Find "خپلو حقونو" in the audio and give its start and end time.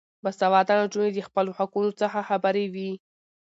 1.27-1.91